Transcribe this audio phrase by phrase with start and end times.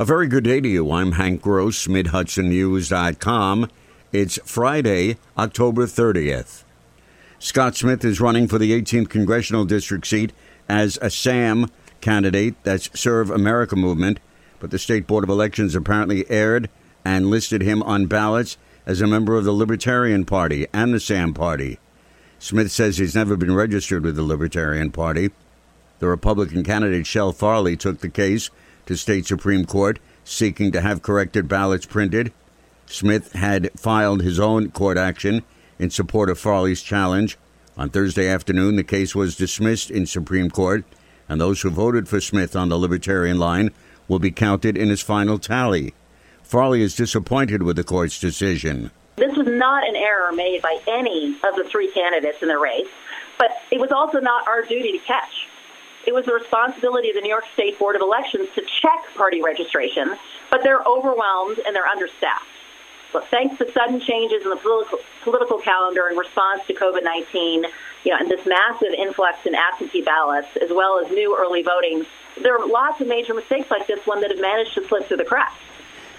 [0.00, 0.92] A very good day to you.
[0.92, 3.68] I'm Hank Gross, MidHudsonNews.com.
[4.12, 6.62] It's Friday, October 30th.
[7.40, 10.32] Scott Smith is running for the 18th Congressional District seat
[10.68, 11.68] as a SAM
[12.00, 14.20] candidate, that's Serve America Movement,
[14.60, 16.70] but the State Board of Elections apparently erred
[17.04, 18.56] and listed him on ballots
[18.86, 21.80] as a member of the Libertarian Party and the SAM Party.
[22.38, 25.30] Smith says he's never been registered with the Libertarian Party.
[25.98, 28.50] The Republican candidate Chele Farley took the case
[28.88, 32.32] to state Supreme Court seeking to have corrected ballots printed.
[32.86, 35.42] Smith had filed his own court action
[35.78, 37.36] in support of Farley's challenge.
[37.76, 40.84] On Thursday afternoon, the case was dismissed in Supreme Court,
[41.28, 43.72] and those who voted for Smith on the Libertarian line
[44.08, 45.92] will be counted in his final tally.
[46.42, 48.90] Farley is disappointed with the court's decision.
[49.16, 52.88] This was not an error made by any of the three candidates in the race,
[53.38, 55.47] but it was also not our duty to catch.
[56.08, 59.42] It was the responsibility of the New York State Board of Elections to check party
[59.42, 60.16] registration,
[60.50, 62.48] but they're overwhelmed and they're understaffed.
[63.12, 67.68] But thanks to sudden changes in the political, political calendar in response to COVID-19,
[68.04, 72.06] you know, and this massive influx in absentee ballots, as well as new early voting,
[72.42, 75.18] there are lots of major mistakes like this one that have managed to slip through
[75.18, 75.60] the cracks.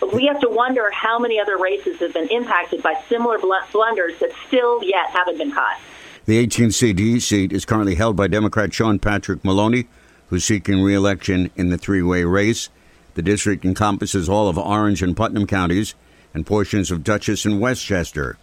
[0.00, 4.18] But we have to wonder how many other races have been impacted by similar blunders
[4.18, 5.78] that still yet haven't been caught.
[6.26, 9.86] The 18th CD seat is currently held by Democrat Sean Patrick Maloney,
[10.28, 12.68] who's seeking re-election in the three-way race.
[13.14, 15.94] The district encompasses all of Orange and Putnam counties
[16.34, 18.38] and portions of Dutchess and Westchester.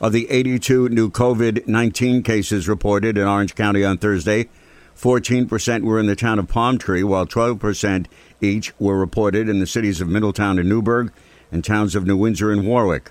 [0.00, 4.48] Of the 82 new COVID 19 cases reported in Orange County on Thursday,
[4.96, 8.06] 14% were in the town of Palm Tree, while 12%
[8.40, 11.12] each were reported in the cities of Middletown and Newburgh
[11.52, 13.10] and towns of New Windsor and Warwick.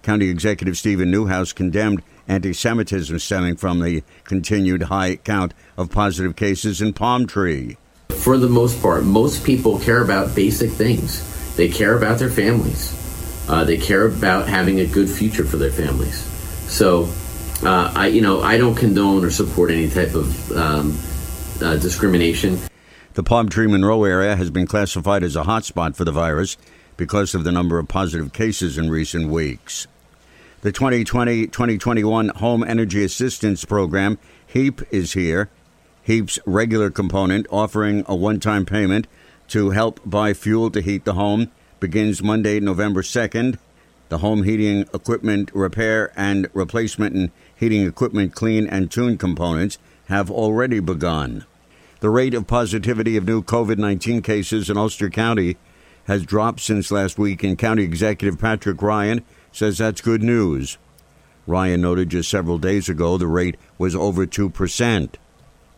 [0.00, 6.36] County Executive Steven Neuhaus condemned anti Semitism stemming from the continued high count of positive
[6.36, 7.76] cases in Palm Tree.
[8.10, 11.56] For the most part, most people care about basic things.
[11.56, 13.00] They care about their families.
[13.48, 16.18] Uh, they care about having a good future for their families.
[16.70, 17.08] So,
[17.62, 20.98] uh, I, you know, I don't condone or support any type of um,
[21.60, 22.58] uh, discrimination.
[23.14, 26.56] The Palm Tree Monroe area has been classified as a hotspot for the virus
[26.96, 29.86] because of the number of positive cases in recent weeks.
[30.64, 35.50] The 2020 2021 Home Energy Assistance Program, HEAP, is here.
[36.04, 39.06] HEAP's regular component, offering a one time payment
[39.48, 43.58] to help buy fuel to heat the home, begins Monday, November 2nd.
[44.08, 49.76] The home heating equipment repair and replacement and heating equipment clean and tune components
[50.06, 51.44] have already begun.
[52.00, 55.58] The rate of positivity of new COVID 19 cases in Ulster County
[56.04, 60.78] has dropped since last week, and County Executive Patrick Ryan says that's good news.
[61.46, 65.14] Ryan noted just several days ago the rate was over 2%.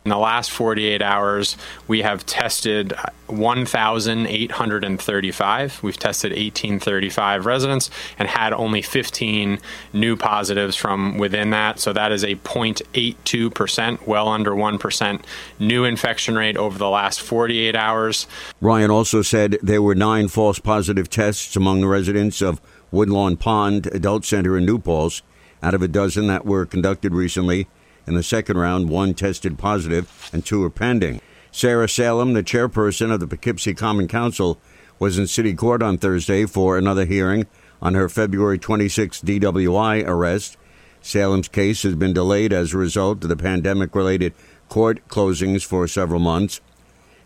[0.06, 1.56] In the last 48 hours,
[1.88, 2.92] we have tested
[3.26, 5.82] 1,835.
[5.82, 9.58] We've tested 1,835 residents and had only 15
[9.92, 11.80] new positives from within that.
[11.80, 15.20] So that is a 0.82%, well under 1%
[15.58, 18.28] new infection rate over the last 48 hours.
[18.60, 22.60] Ryan also said there were nine false positive tests among the residents of
[22.96, 25.20] Woodland Pond Adult Center in New Paltz.
[25.62, 27.68] Out of a dozen that were conducted recently,
[28.06, 31.20] in the second round, one tested positive and two are pending.
[31.52, 34.58] Sarah Salem, the chairperson of the Poughkeepsie Common Council,
[34.98, 37.46] was in city court on Thursday for another hearing
[37.82, 40.56] on her February 26 DWI arrest.
[41.02, 44.32] Salem's case has been delayed as a result of the pandemic related
[44.70, 46.62] court closings for several months.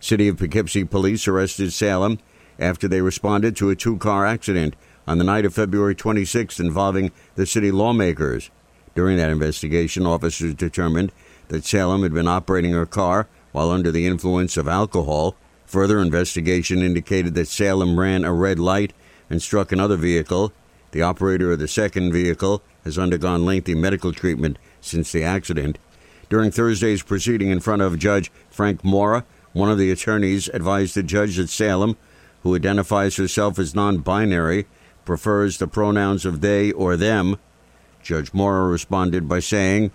[0.00, 2.18] City of Poughkeepsie police arrested Salem
[2.58, 4.74] after they responded to a two car accident
[5.10, 8.48] on the night of February 26 involving the city lawmakers.
[8.94, 11.10] During that investigation, officers determined
[11.48, 15.34] that Salem had been operating her car while under the influence of alcohol.
[15.66, 18.92] Further investigation indicated that Salem ran a red light
[19.28, 20.52] and struck another vehicle.
[20.92, 25.76] The operator of the second vehicle has undergone lengthy medical treatment since the accident.
[26.28, 31.02] During Thursday's proceeding in front of Judge Frank Mora, one of the attorneys advised the
[31.02, 31.96] judge that Salem,
[32.44, 34.66] who identifies herself as non binary,
[35.04, 37.36] prefers the pronouns of they or them.
[38.02, 39.90] Judge Mora responded by saying,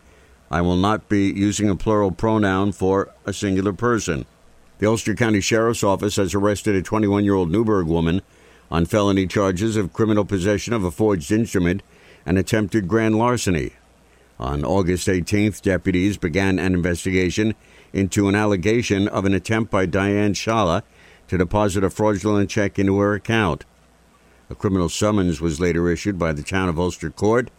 [0.51, 4.25] I will not be using a plural pronoun for a singular person.
[4.77, 8.21] The Ulster County Sheriff's Office has arrested a 21 year old Newburgh woman
[8.69, 11.81] on felony charges of criminal possession of a forged instrument
[12.25, 13.73] and attempted grand larceny.
[14.39, 17.55] On August 18th, deputies began an investigation
[17.93, 20.83] into an allegation of an attempt by Diane Shala
[21.29, 23.63] to deposit a fraudulent check into her account.
[24.50, 27.50] A criminal summons was later issued by the town of Ulster Court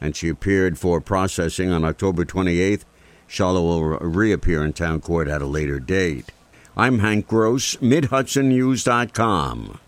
[0.00, 2.84] and she appeared for processing on October 28th.
[3.28, 6.30] Shala will reappear in town court at a later date.
[6.76, 9.80] I'm Hank Gross, MidHudsonNews.com.